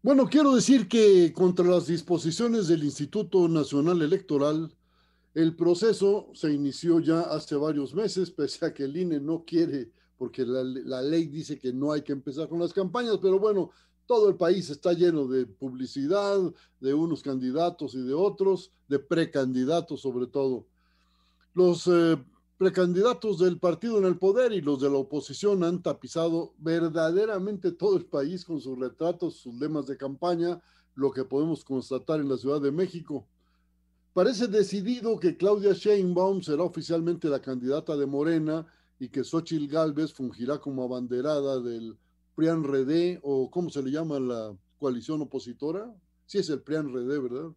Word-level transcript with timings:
Bueno, 0.00 0.28
quiero 0.28 0.54
decir 0.54 0.86
que 0.86 1.32
contra 1.32 1.66
las 1.66 1.88
disposiciones 1.88 2.68
del 2.68 2.84
Instituto 2.84 3.48
Nacional 3.48 4.00
Electoral, 4.00 4.72
el 5.34 5.56
proceso 5.56 6.30
se 6.34 6.52
inició 6.52 7.00
ya 7.00 7.22
hace 7.22 7.56
varios 7.56 7.92
meses, 7.94 8.30
pese 8.30 8.64
a 8.64 8.72
que 8.72 8.84
el 8.84 8.96
INE 8.96 9.18
no 9.18 9.44
quiere, 9.44 9.90
porque 10.16 10.46
la, 10.46 11.02
ley 11.02 11.26
dice 11.26 11.58
que 11.58 11.72
no 11.72 11.90
hay 11.90 12.02
que 12.02 12.12
empezar 12.12 12.48
con 12.48 12.60
las 12.60 12.72
campañas, 12.72 13.18
pero 13.20 13.40
bueno, 13.40 13.72
todo 14.06 14.28
el 14.28 14.36
país 14.36 14.70
está 14.70 14.92
lleno 14.92 15.26
de 15.26 15.46
publicidad, 15.46 16.38
de 16.78 16.94
unos 16.94 17.20
candidatos 17.20 17.94
y 17.96 18.00
de 18.00 18.14
otros, 18.14 18.70
de 18.86 19.00
precandidatos 19.00 20.00
sobre 20.00 20.28
todo. 20.28 20.68
Los 21.54 21.88
eh, 21.88 22.16
precandidatos 22.58 23.38
del 23.38 23.58
partido 23.58 23.98
en 23.98 24.04
el 24.04 24.18
poder 24.18 24.52
y 24.52 24.60
los 24.60 24.80
de 24.80 24.90
la 24.90 24.96
oposición 24.96 25.62
han 25.62 25.80
tapizado 25.80 26.54
verdaderamente 26.58 27.70
todo 27.70 27.96
el 27.96 28.04
país 28.04 28.44
con 28.44 28.60
sus 28.60 28.76
retratos, 28.76 29.36
sus 29.36 29.54
lemas 29.54 29.86
de 29.86 29.96
campaña, 29.96 30.60
lo 30.96 31.12
que 31.12 31.24
podemos 31.24 31.64
constatar 31.64 32.18
en 32.18 32.28
la 32.28 32.36
Ciudad 32.36 32.60
de 32.60 32.72
México. 32.72 33.24
Parece 34.12 34.48
decidido 34.48 35.20
que 35.20 35.36
Claudia 35.36 35.72
Sheinbaum 35.72 36.42
será 36.42 36.64
oficialmente 36.64 37.28
la 37.28 37.40
candidata 37.40 37.96
de 37.96 38.06
Morena 38.06 38.66
y 38.98 39.08
que 39.08 39.22
Xochitl 39.22 39.68
Gálvez 39.68 40.12
fungirá 40.12 40.58
como 40.58 40.82
abanderada 40.82 41.60
del 41.60 41.96
PRIAN-RED 42.34 43.20
o 43.22 43.48
cómo 43.48 43.70
se 43.70 43.84
le 43.84 43.92
llama 43.92 44.18
la 44.18 44.52
coalición 44.80 45.22
opositora. 45.22 45.94
Sí 46.26 46.38
es 46.38 46.50
el 46.50 46.60
PRIAN-RED, 46.62 47.22
¿verdad? 47.22 47.52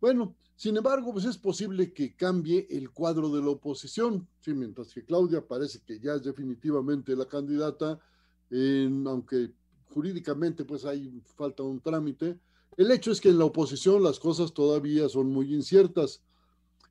Bueno, 0.00 0.34
sin 0.56 0.76
embargo, 0.76 1.12
pues 1.12 1.26
es 1.26 1.36
posible 1.36 1.92
que 1.92 2.16
cambie 2.16 2.66
el 2.70 2.90
cuadro 2.90 3.28
de 3.28 3.42
la 3.42 3.50
oposición, 3.50 4.26
mientras 4.46 4.94
que 4.94 5.04
Claudia 5.04 5.46
parece 5.46 5.80
que 5.84 6.00
ya 6.00 6.14
es 6.14 6.22
definitivamente 6.22 7.14
la 7.14 7.26
candidata, 7.26 8.00
aunque 8.50 9.52
jurídicamente 9.90 10.64
pues 10.64 10.86
hay 10.86 11.22
falta 11.36 11.62
un 11.62 11.80
trámite. 11.80 12.38
El 12.78 12.90
hecho 12.90 13.12
es 13.12 13.20
que 13.20 13.28
en 13.28 13.38
la 13.38 13.44
oposición 13.44 14.02
las 14.02 14.18
cosas 14.18 14.54
todavía 14.54 15.08
son 15.10 15.28
muy 15.28 15.54
inciertas. 15.54 16.22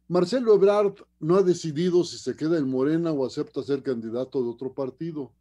Marcelo 0.08 0.53
Ebrard 0.53 0.95
no 1.19 1.36
ha 1.36 1.41
decidido 1.41 2.03
si 2.03 2.19
se 2.19 2.36
queda 2.36 2.59
en 2.59 2.69
Morena 2.69 3.11
o 3.11 3.25
acepta 3.25 3.63
ser 3.63 3.81
candidato 3.81 4.43
de 4.43 4.49
otro 4.49 4.73
partido. 4.73 5.31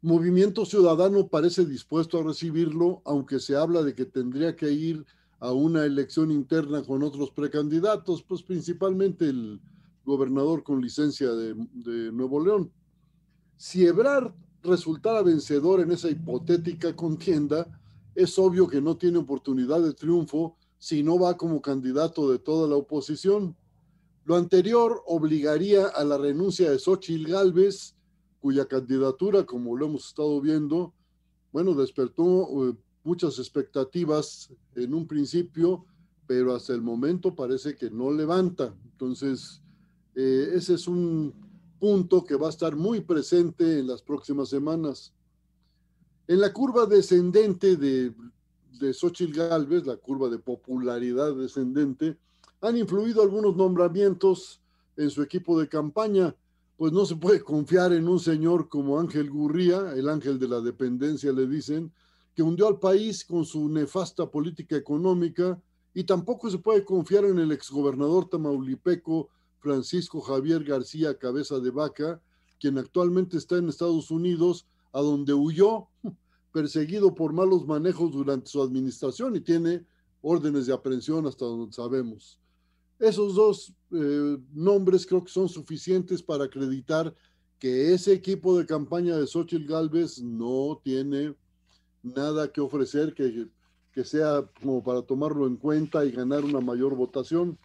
Movimiento 0.00 0.64
Ciudadano 0.64 1.28
parece 1.28 1.66
dispuesto 1.66 2.18
a 2.18 2.22
recibirlo, 2.22 3.02
aunque 3.04 3.38
se 3.38 3.56
habla 3.56 3.82
de 3.82 3.94
que 3.94 4.06
tendría 4.06 4.56
que 4.56 4.72
ir 4.72 5.04
a 5.40 5.52
una 5.52 5.84
elección 5.84 6.30
interna 6.30 6.82
con 6.82 7.02
otros 7.02 7.30
precandidatos, 7.30 8.22
pues 8.22 8.42
principalmente 8.42 9.28
el 9.28 9.60
gobernador 10.04 10.62
con 10.62 10.80
licencia 10.80 11.32
de, 11.32 11.54
Nuevo 12.12 12.44
León. 12.44 12.70
Si 13.56 13.86
Ebrard 13.86 14.34
resultara 14.62 15.22
vencedor 15.22 15.80
en 15.80 15.92
esa 15.92 16.10
hipotética 16.10 16.94
contienda, 16.94 17.66
es 18.14 18.38
obvio 18.38 18.68
que 18.68 18.82
no 18.82 18.96
tiene 18.96 19.18
oportunidad 19.18 19.80
de 19.80 19.94
triunfo 19.94 20.56
si 20.78 21.02
no 21.02 21.18
va 21.18 21.36
como 21.36 21.62
candidato 21.62 22.30
de 22.30 22.38
toda 22.38 22.68
la 22.68 22.76
oposición. 22.76 23.56
Lo 24.24 24.36
anterior 24.36 25.02
obligaría 25.06 25.86
a 25.86 26.04
la 26.04 26.18
renuncia 26.18 26.70
de 26.70 26.78
Xochitl 26.78 27.30
Gálvez, 27.30 27.96
cuya 28.40 28.66
candidatura, 28.66 29.44
como 29.44 29.76
lo 29.76 29.86
hemos 29.86 30.08
estado 30.08 30.40
viendo, 30.40 30.94
bueno, 31.52 31.74
despertó 31.74 32.68
eh, 32.68 32.74
muchas 33.10 33.40
expectativas 33.40 34.52
en 34.76 34.94
un 34.94 35.04
principio, 35.04 35.84
pero 36.28 36.54
hasta 36.54 36.72
el 36.72 36.80
momento 36.80 37.34
parece 37.34 37.74
que 37.74 37.90
no 37.90 38.12
levanta. 38.12 38.72
Entonces, 38.84 39.60
eh, 40.14 40.50
ese 40.54 40.74
es 40.74 40.86
un 40.86 41.34
punto 41.80 42.22
que 42.22 42.36
va 42.36 42.46
a 42.46 42.50
estar 42.50 42.76
muy 42.76 43.00
presente 43.00 43.80
en 43.80 43.88
las 43.88 44.00
próximas 44.00 44.48
semanas. 44.48 45.12
En 46.28 46.38
la 46.38 46.52
curva 46.52 46.86
descendente 46.86 47.74
de, 47.76 48.14
de 48.78 48.94
Xochitl 48.94 49.36
Galvez, 49.36 49.84
la 49.86 49.96
curva 49.96 50.28
de 50.28 50.38
popularidad 50.38 51.34
descendente, 51.34 52.16
han 52.60 52.76
influido 52.76 53.22
algunos 53.22 53.56
nombramientos 53.56 54.62
en 54.96 55.10
su 55.10 55.20
equipo 55.20 55.58
de 55.58 55.68
campaña, 55.68 56.36
pues 56.76 56.92
no 56.92 57.04
se 57.06 57.16
puede 57.16 57.40
confiar 57.40 57.92
en 57.92 58.06
un 58.06 58.20
señor 58.20 58.68
como 58.68 59.00
Ángel 59.00 59.30
Gurría, 59.30 59.94
el 59.96 60.08
ángel 60.08 60.38
de 60.38 60.46
la 60.46 60.60
dependencia 60.60 61.32
le 61.32 61.48
dicen, 61.48 61.92
que 62.40 62.44
hundió 62.44 62.68
al 62.68 62.78
país 62.78 63.22
con 63.22 63.44
su 63.44 63.68
nefasta 63.68 64.30
política 64.30 64.74
económica 64.74 65.60
y 65.92 66.04
tampoco 66.04 66.48
se 66.48 66.56
puede 66.56 66.86
confiar 66.86 67.26
en 67.26 67.38
el 67.38 67.52
exgobernador 67.52 68.30
tamaulipeco 68.30 69.28
Francisco 69.58 70.22
Javier 70.22 70.64
García 70.64 71.18
Cabeza 71.18 71.60
de 71.60 71.70
Vaca, 71.70 72.18
quien 72.58 72.78
actualmente 72.78 73.36
está 73.36 73.58
en 73.58 73.68
Estados 73.68 74.10
Unidos, 74.10 74.66
a 74.94 75.02
donde 75.02 75.34
huyó 75.34 75.88
perseguido 76.50 77.14
por 77.14 77.34
malos 77.34 77.66
manejos 77.66 78.10
durante 78.10 78.46
su 78.46 78.62
administración 78.62 79.36
y 79.36 79.40
tiene 79.40 79.84
órdenes 80.22 80.64
de 80.64 80.72
aprehensión 80.72 81.26
hasta 81.26 81.44
donde 81.44 81.74
sabemos. 81.74 82.40
Esos 82.98 83.34
dos 83.34 83.74
eh, 83.90 84.38
nombres 84.54 85.06
creo 85.06 85.22
que 85.22 85.30
son 85.30 85.50
suficientes 85.50 86.22
para 86.22 86.44
acreditar 86.44 87.14
que 87.58 87.92
ese 87.92 88.14
equipo 88.14 88.56
de 88.56 88.64
campaña 88.64 89.18
de 89.18 89.26
Xochitl 89.26 89.66
Galvez 89.66 90.22
no 90.22 90.80
tiene 90.82 91.34
nada 92.02 92.50
que 92.52 92.60
ofrecer 92.60 93.14
que, 93.14 93.48
que 93.92 94.04
sea 94.04 94.48
como 94.60 94.82
para 94.82 95.02
tomarlo 95.02 95.46
en 95.46 95.56
cuenta 95.56 96.04
y 96.04 96.10
ganar 96.10 96.44
una 96.44 96.60
mayor 96.60 96.94
votación. 96.94 97.58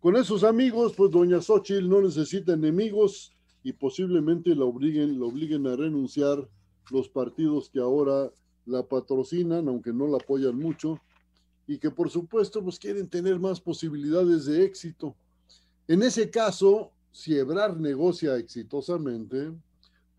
Con 0.00 0.16
esos 0.16 0.44
amigos, 0.44 0.94
pues 0.96 1.10
doña 1.10 1.40
Xochitl 1.40 1.88
no 1.88 2.00
necesita 2.00 2.54
enemigos 2.54 3.34
y 3.62 3.72
posiblemente 3.72 4.54
la 4.54 4.64
obliguen, 4.64 5.20
la 5.20 5.26
obliguen 5.26 5.66
a 5.66 5.76
renunciar 5.76 6.48
los 6.90 7.08
partidos 7.08 7.68
que 7.68 7.80
ahora 7.80 8.32
la 8.66 8.82
patrocinan, 8.82 9.68
aunque 9.68 9.92
no 9.92 10.06
la 10.06 10.16
apoyan 10.16 10.56
mucho, 10.56 10.98
y 11.66 11.78
que 11.78 11.90
por 11.90 12.10
supuesto 12.10 12.62
pues 12.62 12.78
quieren 12.78 13.08
tener 13.08 13.38
más 13.38 13.60
posibilidades 13.60 14.46
de 14.46 14.64
éxito. 14.64 15.14
En 15.86 16.02
ese 16.02 16.30
caso, 16.30 16.92
si 17.12 17.36
Ebrar 17.36 17.78
negocia 17.78 18.36
exitosamente, 18.36 19.52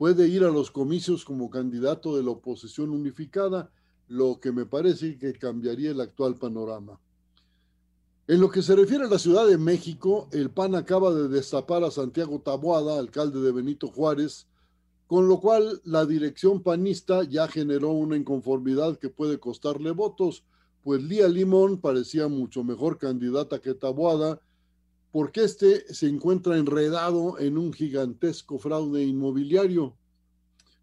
puede 0.01 0.27
ir 0.27 0.43
a 0.43 0.49
los 0.49 0.71
comicios 0.71 1.23
como 1.23 1.51
candidato 1.51 2.17
de 2.17 2.23
la 2.23 2.31
oposición 2.31 2.89
unificada, 2.89 3.71
lo 4.07 4.39
que 4.39 4.51
me 4.51 4.65
parece 4.65 5.15
que 5.19 5.31
cambiaría 5.33 5.91
el 5.91 6.01
actual 6.01 6.37
panorama. 6.37 6.99
En 8.27 8.41
lo 8.41 8.49
que 8.49 8.63
se 8.63 8.75
refiere 8.75 9.05
a 9.05 9.07
la 9.07 9.19
Ciudad 9.19 9.45
de 9.45 9.59
México, 9.59 10.27
el 10.31 10.49
PAN 10.49 10.73
acaba 10.73 11.13
de 11.13 11.27
destapar 11.27 11.83
a 11.83 11.91
Santiago 11.91 12.41
Taboada, 12.41 12.97
alcalde 12.97 13.41
de 13.41 13.51
Benito 13.51 13.89
Juárez, 13.89 14.47
con 15.05 15.27
lo 15.27 15.39
cual 15.39 15.79
la 15.83 16.07
dirección 16.07 16.63
panista 16.63 17.23
ya 17.23 17.47
generó 17.47 17.91
una 17.91 18.17
inconformidad 18.17 18.97
que 18.97 19.09
puede 19.09 19.39
costarle 19.39 19.91
votos, 19.91 20.43
pues 20.81 21.03
Lía 21.03 21.27
Limón 21.27 21.79
parecía 21.79 22.27
mucho 22.27 22.63
mejor 22.63 22.97
candidata 22.97 23.61
que 23.61 23.75
Taboada 23.75 24.41
porque 25.11 25.43
este 25.43 25.93
se 25.93 26.07
encuentra 26.07 26.57
enredado 26.57 27.37
en 27.37 27.57
un 27.57 27.73
gigantesco 27.73 28.57
fraude 28.57 29.03
inmobiliario. 29.03 29.93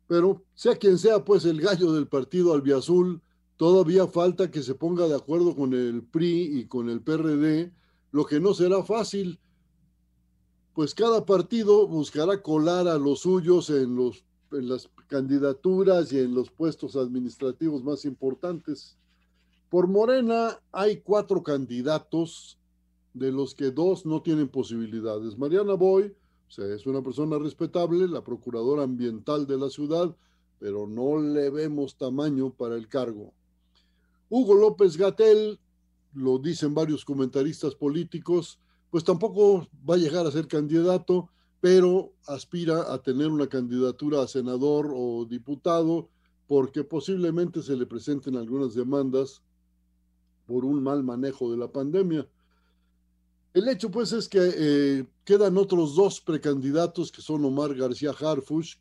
Pero 0.06 0.43
sea 0.55 0.77
quien 0.77 0.99
sea, 0.99 1.25
pues 1.25 1.44
el 1.44 1.61
gallo 1.61 1.93
del 1.93 2.09
partido 2.09 2.53
albiazul, 2.53 3.22
todavía 3.56 4.06
falta 4.06 4.50
que 4.50 4.62
se 4.62 4.75
ponga 4.75 5.06
de 5.09 5.16
acuerdo 5.16 5.56
con 5.56 5.72
el 5.72 6.03
PRI 6.03 6.61
y 6.61 6.65
con 6.66 6.89
el 6.89 7.00
PRD, 7.00 7.72
lo 8.12 8.25
que 8.25 8.41
no 8.41 8.55
será 8.55 8.83
fácil, 8.83 9.39
pues 10.75 10.95
cada 10.95 11.25
partido 11.27 11.87
buscará 11.87 12.43
colar 12.43 12.87
a 12.87 12.99
los 12.99 13.21
suyos 13.21 13.69
en, 13.71 13.97
los, 13.97 14.25
en 14.53 14.69
las 14.69 14.89
candidaturas 15.09 16.12
y 16.12 16.21
en 16.21 16.34
los 16.34 16.50
puestos 16.50 16.97
administrativos 16.97 17.83
más 17.83 18.05
importantes. 18.05 18.97
Por 19.71 19.89
Morena 19.89 20.60
hay 20.71 21.00
cuatro 21.00 21.43
candidatos 21.43 22.57
de 23.18 23.32
los 23.32 23.54
que 23.54 23.70
dos 23.70 24.06
no 24.06 24.22
tienen 24.22 24.48
posibilidades. 24.48 25.36
Mariana 25.36 25.74
Boy, 25.74 26.14
o 26.48 26.50
sea, 26.50 26.66
es 26.66 26.86
una 26.86 27.02
persona 27.02 27.38
respetable, 27.38 28.08
la 28.08 28.24
procuradora 28.24 28.84
ambiental 28.84 29.46
de 29.46 29.58
la 29.58 29.68
ciudad, 29.68 30.14
pero 30.58 30.86
no 30.86 31.20
le 31.20 31.50
vemos 31.50 31.96
tamaño 31.96 32.50
para 32.50 32.76
el 32.76 32.88
cargo. 32.88 33.32
Hugo 34.30 34.54
López 34.54 34.96
Gatel, 34.96 35.59
lo 36.15 36.38
dicen 36.38 36.74
varios 36.74 37.04
comentaristas 37.04 37.74
políticos, 37.74 38.59
pues 38.91 39.04
tampoco 39.04 39.68
va 39.88 39.94
a 39.94 39.98
llegar 39.98 40.26
a 40.26 40.30
ser 40.30 40.48
candidato, 40.48 41.28
pero 41.60 42.12
aspira 42.26 42.92
a 42.92 43.03
tener 43.03 43.28
una 43.28 43.48
candidatura 43.48 44.22
a 44.22 44.28
senador 44.28 44.92
o 44.94 45.26
diputado, 45.26 46.09
porque 46.47 46.84
posiblemente 46.84 47.62
se 47.62 47.76
le 47.76 47.84
presenten 47.84 48.36
algunas 48.36 48.74
demandas 48.74 49.42
por 50.47 50.64
un 50.64 50.82
mal 50.82 51.04
manejo 51.04 51.50
de 51.50 51.59
la 51.59 51.71
pandemia. 51.71 52.26
El 53.59 53.66
hecho, 53.66 53.91
pues, 53.91 54.13
es 54.13 54.28
que 54.28 54.39
eh, 54.41 55.05
quedan 55.25 55.59
otros 55.59 55.97
dos 55.97 56.21
precandidatos 56.21 57.10
que 57.10 57.21
son 57.21 57.45
Omar 57.45 57.75
García 57.75 58.13
Harfush, 58.13 58.77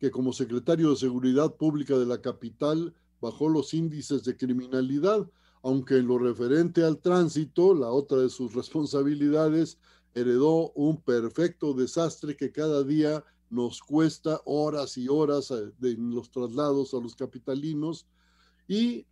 que 0.00 0.10
como 0.10 0.32
secretario 0.32 0.90
de 0.90 0.96
Seguridad 0.96 1.54
Pública 1.54 1.96
de 1.96 2.06
la 2.06 2.20
capital 2.20 2.92
bajó 3.20 3.48
los 3.48 3.72
índices 3.72 4.24
de 4.24 4.36
criminalidad, 4.36 5.30
aunque 5.62 5.98
en 5.98 6.08
lo 6.08 6.18
referente 6.18 6.82
al 6.82 6.98
tránsito, 6.98 7.72
la 7.72 7.88
otra 7.90 8.18
de 8.18 8.28
sus 8.28 8.52
responsabilidades, 8.52 9.78
heredó 10.12 10.72
un 10.72 11.00
perfecto 11.00 11.72
desastre 11.72 12.36
que 12.36 12.50
cada 12.50 12.82
día 12.82 13.22
nos 13.48 13.80
cuesta 13.80 14.40
horas 14.44 14.98
y 14.98 15.06
horas 15.06 15.52
eh, 15.52 15.70
de 15.78 15.94
los 15.98 16.32
traslados 16.32 16.94
a 16.94 16.96
los 16.98 17.14
capitalinos. 17.14 18.08
Y 18.66 19.06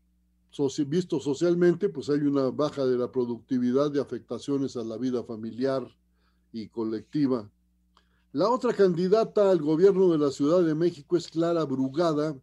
visto 0.86 1.20
socialmente, 1.20 1.88
pues 1.88 2.08
hay 2.08 2.20
una 2.20 2.50
baja 2.50 2.84
de 2.84 2.96
la 2.96 3.10
productividad 3.10 3.90
de 3.90 4.00
afectaciones 4.00 4.76
a 4.76 4.84
la 4.84 4.96
vida 4.96 5.24
familiar 5.24 5.86
y 6.52 6.68
colectiva. 6.68 7.50
La 8.32 8.48
otra 8.48 8.72
candidata 8.72 9.50
al 9.50 9.60
gobierno 9.60 10.10
de 10.10 10.18
la 10.18 10.30
Ciudad 10.30 10.62
de 10.62 10.74
México 10.74 11.16
es 11.16 11.28
Clara 11.28 11.64
Brugada, 11.64 12.36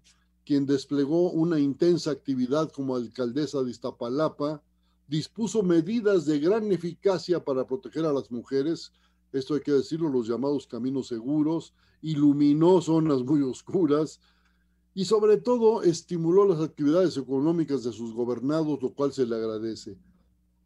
quien 0.46 0.66
desplegó 0.66 1.32
una 1.32 1.60
intensa 1.60 2.12
actividad 2.12 2.72
como 2.72 2.96
alcaldesa 2.96 3.62
de 3.64 3.72
Iztapalapa, 3.72 4.62
dispuso 5.08 5.64
medidas 5.64 6.26
de 6.26 6.40
gran 6.40 6.72
eficacia 6.72 7.44
para 7.44 7.68
proteger 7.68 8.06
a 8.06 8.14
las 8.14 8.32
mujeres, 8.32 8.92
esto 9.34 9.54
hay 9.54 9.62
que 9.62 9.72
decirlo, 9.72 10.10
los 10.10 10.28
llamados 10.28 10.68
caminos 10.68 11.08
seguros, 11.08 11.74
iluminó 12.02 12.82
zonas 12.82 13.22
muy 13.24 13.42
oscuras, 13.42 14.20
y 14.94 15.06
sobre 15.06 15.38
todo 15.38 15.84
estimuló 15.84 16.46
las 16.46 16.60
actividades 16.60 17.16
económicas 17.18 17.84
de 17.84 17.94
sus 17.94 18.14
gobernados, 18.14 18.82
lo 18.82 18.94
cual 18.94 19.14
se 19.14 19.26
le 19.26 19.36
agradece. 19.36 19.98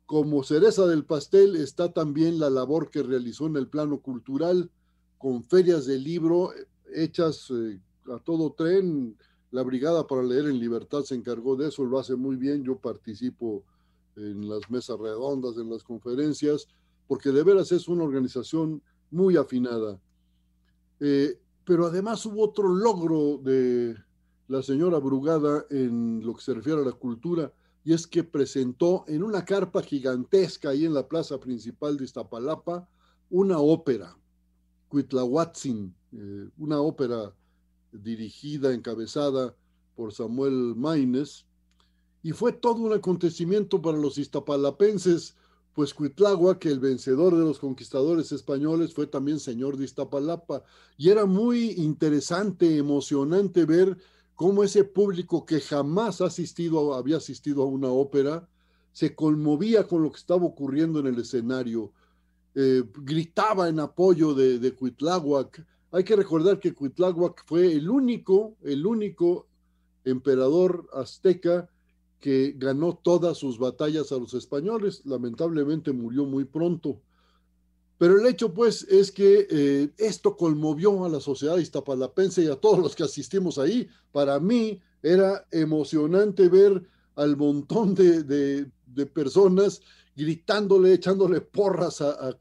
Como 0.05 0.43
cereza 0.43 0.85
del 0.87 1.05
pastel 1.05 1.55
está 1.55 1.91
también 1.91 2.39
la 2.39 2.49
labor 2.49 2.89
que 2.89 3.03
realizó 3.03 3.47
en 3.47 3.55
el 3.57 3.67
plano 3.67 3.99
cultural 3.99 4.69
con 5.17 5.43
ferias 5.43 5.85
de 5.85 5.97
libro 5.97 6.51
hechas 6.93 7.51
eh, 7.51 7.79
a 8.11 8.19
todo 8.19 8.53
tren. 8.53 9.17
La 9.51 9.63
Brigada 9.63 10.05
para 10.05 10.23
Leer 10.23 10.47
en 10.47 10.59
Libertad 10.59 11.03
se 11.03 11.15
encargó 11.15 11.55
de 11.55 11.69
eso, 11.69 11.85
lo 11.85 11.99
hace 11.99 12.15
muy 12.15 12.35
bien. 12.35 12.63
Yo 12.63 12.77
participo 12.77 13.63
en 14.15 14.49
las 14.49 14.69
mesas 14.69 14.99
redondas, 14.99 15.57
en 15.57 15.69
las 15.69 15.83
conferencias, 15.83 16.67
porque 17.07 17.31
de 17.31 17.43
veras 17.43 17.71
es 17.71 17.87
una 17.87 18.03
organización 18.03 18.81
muy 19.11 19.37
afinada. 19.37 19.99
Eh, 20.99 21.39
pero 21.63 21.87
además 21.87 22.25
hubo 22.25 22.43
otro 22.43 22.69
logro 22.69 23.39
de, 23.43 23.95
la 24.47 24.61
señora 24.61 24.99
Brugada 24.99 25.65
en 25.69 26.21
lo 26.25 26.35
que 26.35 26.41
se 26.41 26.53
refiere 26.53 26.81
a 26.81 26.85
la 26.85 26.91
cultura, 26.91 27.51
y 27.83 27.93
es 27.93 28.07
que 28.07 28.23
presentó 28.23 29.05
en 29.07 29.23
una 29.23 29.45
carpa 29.45 29.81
gigantesca 29.81 30.69
ahí 30.69 30.85
en 30.85 30.93
la 30.93 31.07
plaza 31.07 31.39
principal 31.39 31.97
de 31.97 32.05
Iztapalapa 32.05 32.87
una 33.29 33.59
ópera, 33.59 34.17
Cuitlahuatzin, 34.87 35.93
eh, 36.13 36.49
una 36.57 36.79
ópera 36.79 37.33
dirigida, 37.91 38.73
encabezada 38.73 39.55
por 39.95 40.13
Samuel 40.13 40.75
Maines, 40.75 41.45
y 42.21 42.31
fue 42.31 42.53
todo 42.53 42.81
un 42.81 42.93
acontecimiento 42.93 43.81
para 43.81 43.97
los 43.97 44.17
iztapalapenses, 44.17 45.35
pues 45.73 45.93
Cuitláhuac, 45.93 46.65
el 46.65 46.79
vencedor 46.79 47.35
de 47.35 47.43
los 47.43 47.59
conquistadores 47.59 48.31
españoles, 48.31 48.93
fue 48.93 49.07
también 49.07 49.39
señor 49.39 49.77
de 49.77 49.85
Iztapalapa, 49.85 50.63
y 50.97 51.09
era 51.09 51.25
muy 51.25 51.71
interesante, 51.71 52.77
emocionante 52.77 53.65
ver 53.65 53.97
cómo 54.35 54.63
ese 54.63 54.83
público 54.83 55.45
que 55.45 55.59
jamás 55.59 56.21
había 56.21 57.17
asistido 57.17 57.63
a 57.63 57.65
una 57.65 57.89
ópera, 57.89 58.47
se 58.91 59.15
conmovía 59.15 59.87
con 59.87 60.03
lo 60.03 60.11
que 60.11 60.19
estaba 60.19 60.45
ocurriendo 60.45 60.99
en 60.99 61.07
el 61.07 61.19
escenario, 61.19 61.91
eh, 62.53 62.83
gritaba 63.01 63.67
en 63.67 63.79
apoyo 63.79 64.33
de, 64.33 64.59
de 64.59 64.73
Cuitláhuac. 64.73 65.65
Hay 65.91 66.03
que 66.03 66.15
recordar 66.15 66.59
que 66.59 66.73
Cuitláhuac 66.73 67.45
fue 67.45 67.73
el 67.73 67.89
único, 67.89 68.55
el 68.63 68.85
único 68.85 69.47
emperador 70.05 70.87
azteca 70.93 71.69
que 72.19 72.53
ganó 72.57 72.95
todas 72.95 73.37
sus 73.37 73.59
batallas 73.59 74.11
a 74.11 74.17
los 74.17 74.33
españoles. 74.33 75.01
Lamentablemente 75.05 75.91
murió 75.91 76.25
muy 76.25 76.45
pronto. 76.45 77.01
Pero 77.97 78.19
el 78.19 78.25
hecho, 78.27 78.53
pues, 78.53 78.83
es 78.83 79.11
que 79.11 79.47
eh, 79.49 79.89
esto 79.97 80.35
conmovió 80.35 81.05
a 81.05 81.09
la 81.09 81.21
sociedad 81.21 81.57
iztapalapense 81.57 82.43
y 82.43 82.47
a 82.47 82.55
todos 82.55 82.79
los 82.79 82.95
que 82.95 83.03
asistimos 83.03 83.57
ahí. 83.57 83.87
Para 84.11 84.39
mí 84.39 84.81
era 85.01 85.45
emocionante 85.51 86.49
ver 86.49 86.83
al 87.15 87.37
montón 87.37 87.95
de, 87.95 88.67
personas 89.13 89.81
gritándole, 90.15 90.93
echándole 90.93 91.41
porras 91.41 92.01
a, 92.01 92.11
a 92.27 92.37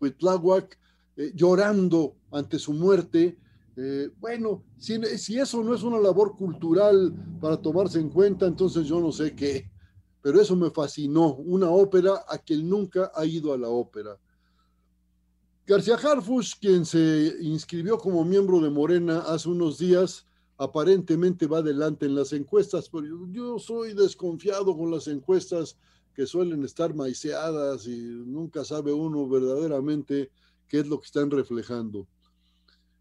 eh, 1.16 1.32
llorando 1.34 2.16
ante 2.32 2.58
su 2.58 2.72
muerte. 2.72 3.38
Eh, 3.76 4.10
bueno, 4.18 4.64
si, 4.76 5.00
si 5.18 5.38
eso 5.38 5.62
no 5.62 5.74
es 5.74 5.82
una 5.84 6.00
labor 6.00 6.36
cultural 6.36 7.14
para 7.40 7.56
tomarse 7.56 8.00
en 8.00 8.08
cuenta, 8.08 8.46
entonces 8.46 8.86
yo 8.86 9.00
no 9.00 9.12
sé 9.12 9.34
qué. 9.36 9.70
Pero 10.20 10.40
eso 10.40 10.56
me 10.56 10.70
fascinó, 10.70 11.34
una 11.34 11.70
ópera 11.70 12.24
a 12.26 12.38
quien 12.38 12.68
nunca 12.68 13.12
ha 13.14 13.24
ido 13.24 13.52
a 13.52 13.58
la 13.58 13.68
ópera 13.68 14.18
García 15.66 15.94
Harfush, 15.94 16.56
quien 16.60 16.84
se 16.84 17.38
inscribió 17.40 17.96
como 17.96 18.22
miembro 18.22 18.60
de 18.60 18.68
Morena 18.68 19.20
hace 19.20 19.48
unos 19.48 19.78
días, 19.78 20.26
aparentemente 20.58 21.46
va 21.46 21.58
adelante 21.58 22.04
en 22.04 22.14
las 22.14 22.34
encuestas, 22.34 22.90
pero 22.90 23.26
yo 23.30 23.58
soy 23.58 23.94
desconfiado 23.94 24.76
con 24.76 24.90
las 24.90 25.08
encuestas 25.08 25.78
que 26.14 26.26
suelen 26.26 26.64
estar 26.64 26.94
maiceadas 26.94 27.86
y 27.86 27.96
nunca 27.96 28.62
sabe 28.62 28.92
uno 28.92 29.26
verdaderamente 29.26 30.30
qué 30.68 30.80
es 30.80 30.86
lo 30.86 31.00
que 31.00 31.06
están 31.06 31.30
reflejando. 31.30 32.06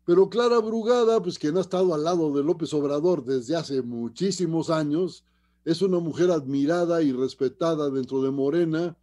Pero 0.06 0.30
Clara 0.30 0.60
Brugada, 0.60 1.22
pues 1.22 1.38
quien 1.38 1.58
ha 1.58 1.62
estado 1.62 1.94
al 1.94 2.06
lado 2.06 2.32
de 2.32 2.44
López 2.44 2.74
Obrador 2.74 3.26
desde 3.26 3.58
hace 3.58 3.82
muchísimos 3.82 4.70
años, 4.70 5.26
es 5.66 5.82
una 5.82 6.00
mujer 6.00 6.32
admirada 6.32 7.02
y 7.02 7.12
respetada 7.12 7.90
dentro 7.90 8.22
de 8.22 8.32
Morena, 8.32 8.96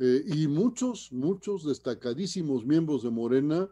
eh, 0.00 0.24
y 0.26 0.48
muchos, 0.48 1.12
muchos 1.12 1.64
destacadísimos 1.64 2.64
miembros 2.64 3.02
de 3.02 3.10
Morena 3.10 3.68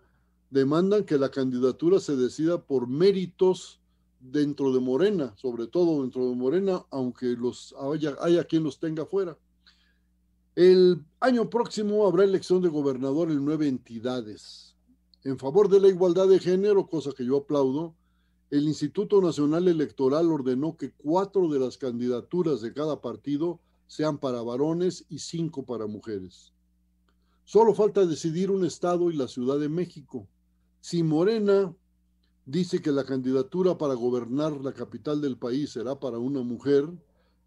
demandan 0.51 1.05
que 1.05 1.17
la 1.17 1.31
candidatura 1.31 2.01
se 2.01 2.17
decida 2.17 2.61
por 2.61 2.87
méritos 2.87 3.81
dentro 4.21 4.71
de 4.75 4.81
Morena, 4.81 5.35
sobre 5.37 5.67
todo 5.67 6.03
dentro 6.03 6.29
de 6.29 6.37
Morena, 6.37 6.85
aunque 6.91 7.29
los 7.29 7.75
haya, 7.81 8.15
haya 8.21 8.45
quien 8.45 8.63
los 8.63 8.79
tenga 8.79 9.07
fuera. 9.07 9.39
El 10.55 11.03
año 11.21 11.49
próximo 11.49 12.07
habrá 12.07 12.25
elección 12.25 12.61
de 12.61 12.69
gobernador 12.69 13.31
en 13.31 13.43
nueve 13.43 13.67
entidades. 13.67 14.77
En 15.25 15.39
favor 15.39 15.71
de 15.71 15.81
la 15.81 15.89
igualdad 15.89 16.29
de 16.29 16.41
género, 16.41 16.89
cosa 16.89 17.13
que 17.13 17.25
yo 17.25 17.39
aplaudo, 17.39 17.95
el 18.51 18.65
Instituto 18.65 19.23
Nacional 19.23 19.67
Electoral 19.67 20.31
ordenó 20.31 20.77
que 20.77 20.93
cuatro 20.93 21.49
de 21.49 21.59
las 21.59 21.79
candidaturas 21.79 22.61
de 22.61 22.75
cada 22.75 23.01
partido 23.01 23.61
sean 23.89 24.19
para 24.19 24.43
varones 24.43 25.05
y 25.09 25.19
cinco 25.19 25.65
para 25.65 25.87
mujeres. 25.87 26.53
Solo 27.45 27.75
falta 27.75 28.07
decidir 28.07 28.51
un 28.51 28.65
estado 28.65 29.11
y 29.11 29.17
la 29.17 29.27
Ciudad 29.27 29.59
de 29.59 29.71
México. 29.71 30.29
Si 30.81 31.03
Morena 31.03 31.75
dice 32.45 32.81
que 32.81 32.93
la 32.93 33.05
candidatura 33.05 33.77
para 33.77 33.95
gobernar 33.95 34.61
la 34.61 34.73
capital 34.73 35.21
del 35.21 35.39
país 35.39 35.71
será 35.71 35.99
para 35.99 36.19
una 36.19 36.43
mujer, 36.43 36.87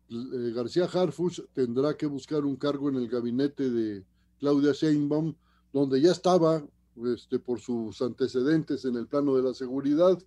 eh, 0.09 0.51
García 0.53 0.85
Harfuch 0.85 1.41
tendrá 1.53 1.95
que 1.95 2.07
buscar 2.07 2.43
un 2.43 2.55
cargo 2.55 2.89
en 2.89 2.95
el 2.95 3.07
gabinete 3.07 3.69
de 3.69 4.03
Claudia 4.39 4.73
Sheinbaum, 4.73 5.35
donde 5.71 6.01
ya 6.01 6.11
estaba 6.11 6.65
este, 7.05 7.39
por 7.39 7.59
sus 7.59 8.01
antecedentes 8.01 8.83
en 8.85 8.95
el 8.95 9.07
plano 9.07 9.35
de 9.35 9.43
la 9.43 9.53
seguridad. 9.53 10.17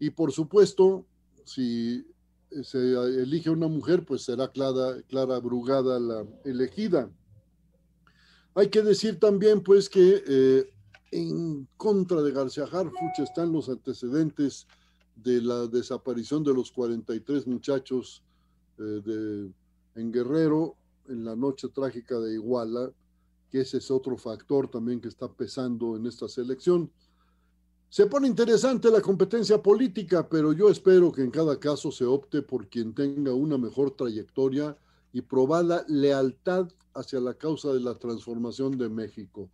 Y 0.00 0.10
por 0.10 0.32
supuesto, 0.32 1.04
si 1.44 2.06
se 2.62 2.78
elige 3.22 3.50
una 3.50 3.68
mujer, 3.68 4.04
pues 4.04 4.22
será 4.22 4.48
Clara, 4.48 5.02
Clara 5.08 5.38
Brugada 5.38 5.98
la 6.00 6.26
elegida. 6.44 7.10
Hay 8.54 8.68
que 8.68 8.82
decir 8.82 9.20
también, 9.20 9.62
pues, 9.62 9.88
que 9.88 10.22
eh, 10.26 10.70
en 11.10 11.68
contra 11.76 12.22
de 12.22 12.32
García 12.32 12.64
Harfuch 12.64 13.18
están 13.18 13.52
los 13.52 13.68
antecedentes 13.68 14.66
de 15.14 15.40
la 15.42 15.66
desaparición 15.66 16.42
de 16.44 16.54
los 16.54 16.70
43 16.72 17.46
muchachos 17.46 18.22
eh, 18.78 18.82
de, 18.82 19.52
en 19.94 20.12
Guerrero 20.12 20.76
en 21.08 21.24
la 21.24 21.34
noche 21.34 21.68
trágica 21.68 22.18
de 22.18 22.34
Iguala, 22.34 22.92
que 23.50 23.60
ese 23.60 23.78
es 23.78 23.90
otro 23.90 24.16
factor 24.16 24.68
también 24.68 25.00
que 25.00 25.08
está 25.08 25.28
pesando 25.28 25.96
en 25.96 26.06
esta 26.06 26.28
selección. 26.28 26.90
Se 27.90 28.04
pone 28.04 28.28
interesante 28.28 28.90
la 28.90 29.00
competencia 29.00 29.62
política, 29.62 30.28
pero 30.28 30.52
yo 30.52 30.68
espero 30.68 31.10
que 31.10 31.22
en 31.22 31.30
cada 31.30 31.58
caso 31.58 31.90
se 31.90 32.04
opte 32.04 32.42
por 32.42 32.68
quien 32.68 32.94
tenga 32.94 33.32
una 33.32 33.56
mejor 33.56 33.92
trayectoria 33.92 34.76
y 35.10 35.22
probada 35.22 35.84
lealtad 35.88 36.68
hacia 36.94 37.18
la 37.18 37.32
causa 37.32 37.72
de 37.72 37.80
la 37.80 37.94
transformación 37.94 38.76
de 38.76 38.90
México. 38.90 39.48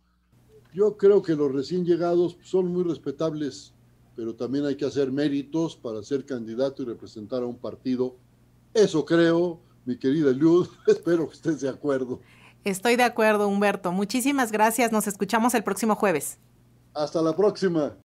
Yo 0.73 0.97
creo 0.97 1.21
que 1.21 1.33
los 1.33 1.49
recién 1.53 1.85
llegados 1.85 2.37
son 2.43 2.67
muy 2.67 2.83
respetables, 2.83 3.73
pero 4.17 4.35
también 4.35 4.65
hay 4.65 4.75
que 4.75 4.85
hacer 4.85 5.13
méritos 5.13 5.77
para 5.77 6.03
ser 6.03 6.25
candidato 6.25 6.83
y 6.83 6.87
representar 6.87 7.41
a 7.41 7.45
un 7.45 7.57
partido. 7.57 8.17
Eso 8.73 9.05
creo, 9.05 9.61
mi 9.85 9.97
querida 9.97 10.31
Luz, 10.31 10.69
espero 10.87 11.29
que 11.29 11.35
estés 11.35 11.61
de 11.61 11.69
acuerdo. 11.69 12.19
Estoy 12.65 12.97
de 12.97 13.03
acuerdo, 13.03 13.47
Humberto. 13.47 13.93
Muchísimas 13.93 14.51
gracias. 14.51 14.91
Nos 14.91 15.07
escuchamos 15.07 15.53
el 15.53 15.63
próximo 15.63 15.95
jueves. 15.95 16.37
Hasta 16.93 17.21
la 17.21 17.35
próxima. 17.35 17.93